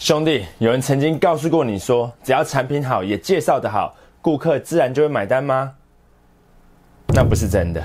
[0.00, 5.72] 兄弟，有人曾经告诉过你说，只要产品好，也介绍的好，顾客自然就会买单吗？
[7.14, 7.80] 那不是真的。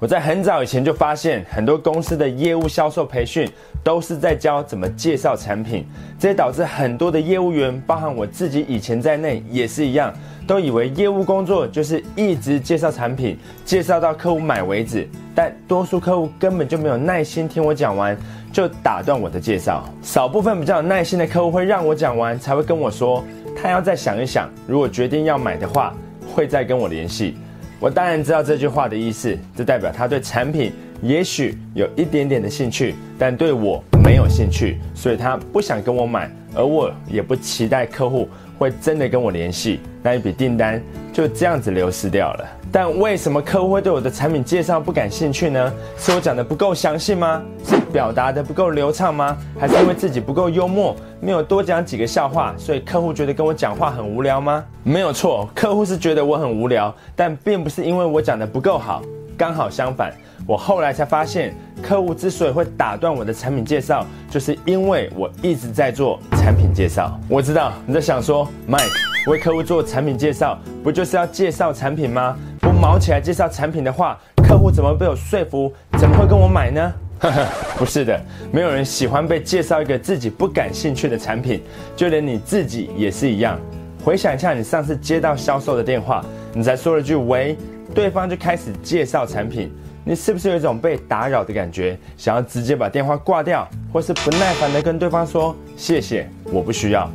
[0.00, 3.48] 我在很早以前就发现，很多公司的业务销售培训
[3.86, 5.86] 都是在教怎么介绍产品，
[6.18, 10.12] 这也导致很多的业务员，包含我自己以前在内，也是一样，
[10.44, 15.08] 都以为业务工作就是一直介绍产品，介绍到客户买为止。
[15.36, 18.18] 但多数客户根本就没有耐心听我讲完，
[18.52, 19.88] 就打断我的介绍。
[20.02, 23.22] 少部分比较有耐心的客户会让我讲完，才会跟我说，
[23.56, 25.94] 他要再想一想，如果决定要买的话，
[26.34, 27.36] 会再跟我联系。
[27.78, 40.82] 我当然知道这句话的意思，这代表他对产品也许有一点点的兴趣，但对我没有兴趣，所以他不想跟我买，而我也不期待客户会真的跟我联系，那一笔订单
[41.12, 42.46] 就这样子流失掉了。
[42.72, 45.72] 但为什么客户会对我的产品介绍不感兴趣呢？
[45.96, 47.40] 是我讲的不够详细吗？
[47.64, 49.36] 是表达的不够流畅吗？
[49.58, 54.64] 还是因为自己不够幽默，没有多讲几个笑话，所以客户觉得跟我讲话很无聊吗？
[54.82, 59.00] 没有错，客户是觉得我很无聊，但并不是因为我讲的不够好，
[59.38, 60.12] 刚好相反。
[60.46, 61.52] 我后来才发现，
[61.82, 67.18] 客户之所以会打断我的产品介绍，就是因为我一直在做产品介绍。
[67.28, 68.86] 我知道你在想说，Mike
[69.28, 72.36] 为客户做产品介绍，不就是要介绍产品吗？
[72.60, 75.72] 不毛起来介绍产品的话，客户怎么被我说服？
[75.98, 76.92] 怎么会跟我买呢？
[77.76, 78.20] 不是的，
[78.52, 81.60] 没有人喜欢被介绍一个自己不感兴趣的产品，
[81.96, 83.58] 就连你自己也是一样。
[84.04, 87.56] 回想一下，你上次接到销售的电话，你才说了句“喂”，
[87.92, 89.72] 对方就开始介绍产品。
[90.08, 97.10] 你是不是有一种被打扰的感觉，想要直接把电话挂掉，或是不耐烦的跟对方说谢谢，我不需要？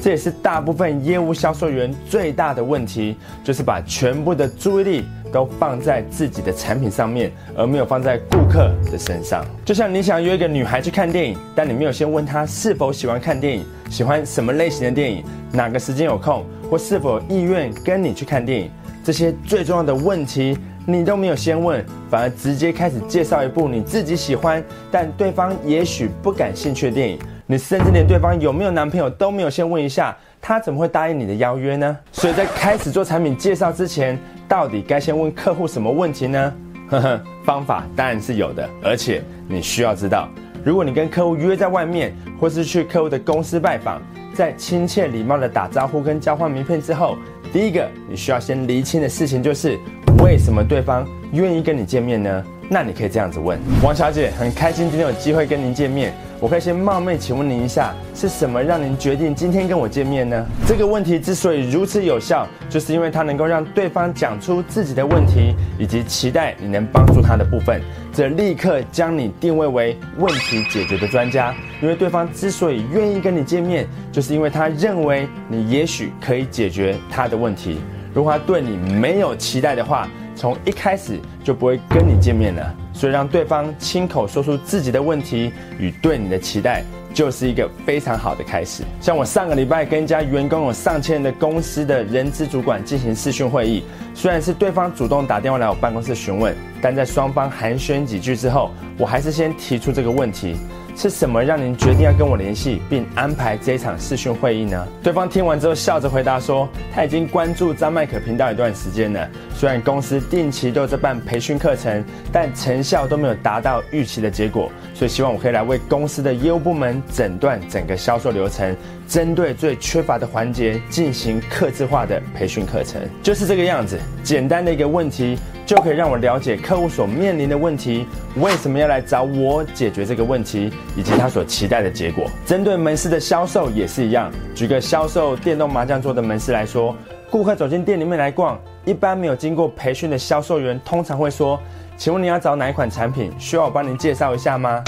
[0.00, 9.44] 这也是大部分业务销售员最大的问题，就是把全部的注意力都放在自己的产品上面，而没有放在顾客的身上。
[9.64, 18.68] 就像你想约一个女孩去看电影，但你没有先问她是否喜欢看电影，喜欢什么类型的电影，哪个时间有空，或是否意愿跟你去看电影，
[19.04, 20.58] 这些最重要的问题。
[20.84, 27.18] 你都没有先问，反而直接开始介绍一部你自己喜欢，但对方也许不感兴趣的电影。
[27.46, 31.96] 你甚至连对方有没有男朋友都没有先问一下，他怎么会答应你的邀约呢？
[32.10, 36.52] 所以在开始做产品介绍之前，到底该先问客户什么问题呢？
[36.88, 40.28] 呵呵，方法当然是有的，而且你需要知道，
[40.64, 44.02] 如果你跟客户约在外面，或是去客户的公司拜访，
[44.34, 47.16] 在亲切礼貌的打招呼跟交换名片之后，
[47.52, 49.78] 第一个你需要先厘清的事情就是。
[50.18, 52.44] 为什么对方愿意跟你见面呢？
[52.68, 56.12] 那你可以这样子问王小姐，很开心今天有机会跟您见面。
[56.40, 60.44] 我可以先冒昧请问您一下，是什么让您决定今天跟我见面呢？
[60.66, 67.80] 这个问题之所以如此有效，就是因为它能够让对方讲出自己的问题以及期待你能帮助他的部分，
[68.12, 71.54] 这立刻将你定位为问题解决的专家。
[71.80, 77.80] 因为对方之所以愿意跟你见面，就是因为他认为你也许可以解决他的问题。
[78.14, 80.06] 如果他对你没有期待的话，
[80.36, 82.74] 从一开始就不会跟你见面了。
[82.92, 86.82] 所以让对方亲口说出自己的问题与对你的期待，
[87.14, 88.82] 就是一个非常好的开始。
[89.00, 93.82] 像我上个礼拜跟一家员工有上千人的公司的人资主管进行视讯会议，
[94.14, 100.56] 虽然是对方主动打电话来我办公室询问，但在双方寒暄几句之后，我还是先提出这个问题。
[100.94, 104.86] 是什么让您决定要跟我联系，并安排这一场视讯会议呢？
[105.02, 118.76] 对方听完之后笑着回答说：“他已经关注张麦可频道一段时间了，虽然公司定期都在办培训课程，但效都没有达到预期的结果，所以希望我可以来为公司的业务部门诊断整个销售流程，
[119.06, 123.00] 针对最缺乏的环节进行客制化的培训课程。
[123.22, 128.04] 就是这个样子，简单的一个问题。”就可以让我了解客户所面临的问题，
[128.34, 132.28] 为什么要来找我解决这个问题，以及他所期待的结果。
[132.44, 134.30] 针对门市的销售也是一样。
[134.56, 136.94] 举个销售电动麻将桌的门市来说，
[137.30, 141.58] 顾客走进店里面来逛，一般没有经过培训的销售员通常会说
[141.96, 143.32] ：“请问你要找哪一款产品？
[143.38, 144.82] 需要我帮您介绍一下吗？”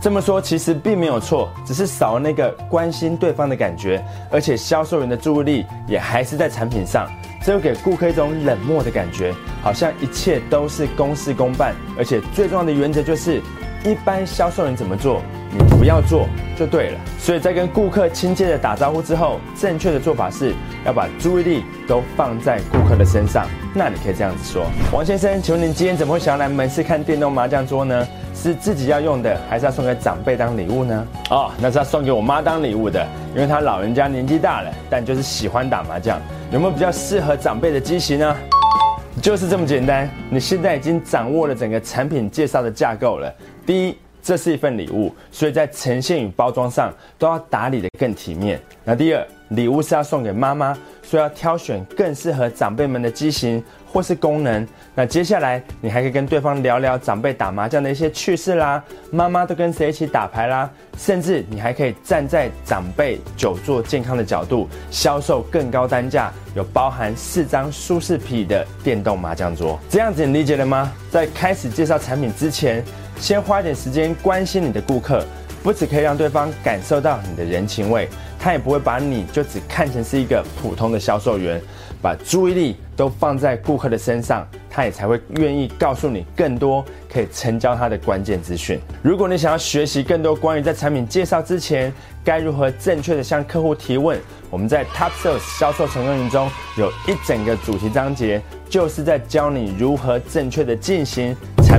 [0.00, 7.10] 这么说其实并没有错，只是少了那个关心对方的感觉，而且销售员的注意力也还是在产品上。
[7.42, 13.42] 这又给顾客一种冷漠的感觉，好像一切都是公事公办，而且最重要的原则就是，
[13.84, 15.20] 一般销售人怎么做，
[15.50, 17.00] 你不要做就对了。
[17.18, 20.54] 所以在跟顾客亲切的打招呼之后，正确的做法是
[20.88, 23.46] 要把注意力都放在顾客的身上。
[23.74, 28.08] 那你可以这样子说：王先生，请问您今天怎么会想要来门市看电动麻将桌呢？
[28.34, 31.06] 是自己要用的，还是要送给长辈当礼物呢？
[31.30, 36.18] 哦，那是要送给我妈当礼物的，因为她老人家年纪大了，但就是喜欢打麻将。
[36.50, 38.36] 有没有比较适合长辈的机型呢？
[39.20, 40.08] 就是这么简单。
[40.30, 43.30] 你现在已经掌握了整个产品介绍的架构了。
[43.66, 48.60] 第一，这是一份礼物，所以在呈现与包装上都要打理的更体面。
[48.84, 54.66] 那第二，礼物是要送给妈妈，所以要挑选更适合长辈们的机型或是功能。
[54.94, 69.78] 那接下来你还可以跟对方聊聊长辈打麻将的一些趣事啦，妈妈都跟谁一起打牌啦，甚至你还可以站在长辈久坐健康的角度，销售更高单价，有包含四张舒适皮的电动麻将桌。
[69.88, 70.92] 这样子你理解了吗？
[71.10, 72.84] 在开始介绍产品之前，
[73.18, 75.24] 先花一点时间关心你的顾客。
[75.62, 78.08] 不只可以让对方感受到你的人情味，
[78.38, 81.60] 他也不会把你就只看成是一个普通的销售员，
[82.00, 88.80] 把注意力都放在顾客的身上，他也才会愿意告诉你更多可以成交他的关键资讯。
[89.02, 91.92] 如果你想要学习更多关于在产品介绍之前
[92.24, 94.18] 该如何正确的向客户提问，
[94.50, 98.40] 我们在 Top Sales 销售成功营中有一整个主题章节，
[98.70, 101.36] 就是在教你如何正确的进行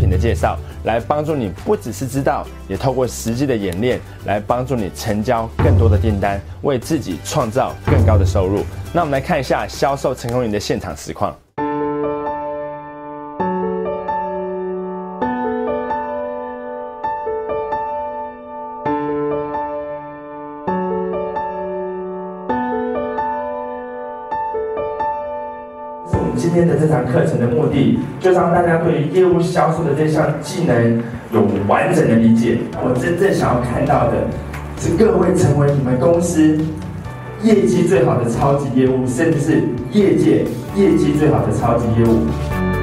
[0.00, 0.58] 品的介绍。
[0.84, 8.64] 来帮助你，不只是知道，也透过实际的演练来帮助你成交更多的订单，为自己创造更高的收入。
[8.94, 11.36] 那我们来看一下销售成功营的现场实况。
[26.40, 30.98] 今天的这堂课程的目的，就让大家对于业务销售的这项技能
[31.34, 32.56] 有完整的理解。
[32.82, 34.26] 我真正想要看到的，
[34.78, 36.58] 是各位成为你们公司
[37.42, 42.79] 业绩最好的超级业务，甚至是业界业绩最好的超级业务。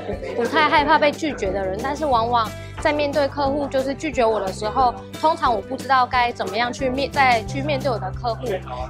[0.00, 2.50] 不不太害怕被拒绝的人，但是往往
[2.84, 8.42] 在面对客户就是拒绝我的时候，通常我不知道该怎么样去面再去面对我的客户。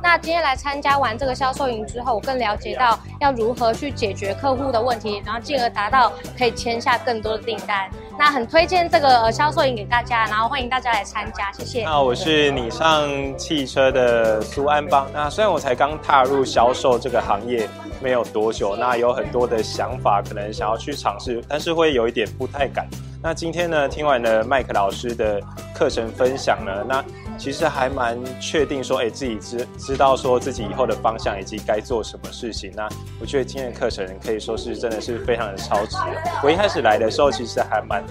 [0.03, 7.89] 那今天来参加完这个销售营之后，我更了解到要如何去解决客户的问题，然后进而达到可以签下更多的订单。
[8.19, 11.85] 那很推荐这个销售营给大家，然后欢迎大家来参加，谢谢。
[11.85, 13.09] 那我是你上
[13.39, 15.09] 汽车的苏安邦。
[15.15, 17.69] 那虽然我才刚踏入销售这个行业。
[18.03, 22.87] 没有多久，那有很多的想法，可能想要去尝试，但是会有一点不太敢。
[23.25, 25.41] 那今天呢，听完了麦克老师的
[25.75, 27.03] 课程分享呢，那
[27.39, 32.71] 其实还蛮确定说，哎，自己知知道说自己以后的方向以及该做什么事情。
[32.77, 32.87] 那
[33.19, 35.97] 我觉得今天的课程可以说是真的是非常的超值。
[36.43, 38.05] 我一开始来的时候，其实还蛮。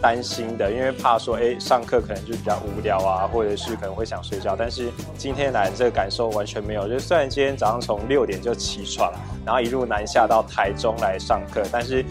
[0.00, 4.54] 担心的，因为怕说，哎，上课可能就比较无聊啊，或者是可能会想睡觉。
[4.54, 9.10] 但是今天来这个感受完全没有，就虽然今天早上从六点就起床，
[9.46, 12.04] 然后一路南下到台中来上课，但是。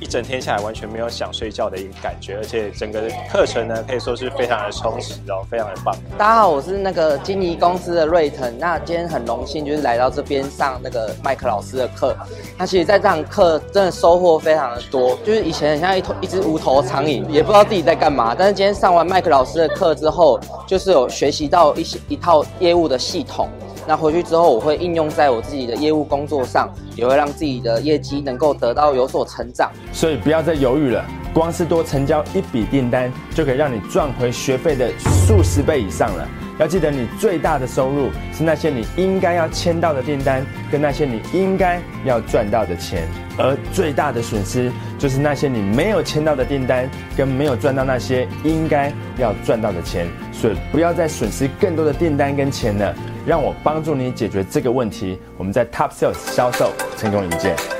[0.00, 5.92] 一整天下来完全没有想睡觉的一个感觉，而且整个课程呢可以说是非常的充实哦，非常的棒。
[6.16, 8.56] 大家好，我是那个金尼公司的瑞腾。
[8.60, 12.16] 那今天很荣幸就是来到这边上那个麦克老师的课。
[12.56, 18.36] 那其实在这堂课真的收获非常的多，就是以前很像一头一只无头苍蝇，也不知道自己在干嘛。
[18.38, 23.48] 但是今天上完麦克老师的课之后，就是有学习到一些一套业务的系统。
[23.88, 29.72] 那回去之后，我会应用在我自己的业务工作上，也会让自己的业绩能够得到有所成长。
[29.94, 31.02] 所以不要再犹豫了，
[31.32, 34.90] 光是多成交一笔订单，就可以让你赚回学费的
[35.26, 36.28] 数十倍以上了。
[36.58, 43.02] 要记得，你最大的收入是那些你应该要签到的订单，跟那些你应该要赚到的钱；
[43.38, 50.06] 而最大的损失就是那些你没有签到的订单，跟没有赚到那些应该要赚到的钱。
[50.32, 52.94] 所以不要再损失更多的订单跟钱了。
[53.26, 55.18] 让我帮助你解决这个问题。
[55.36, 57.77] 我们在 Top Sales 销售成功一见。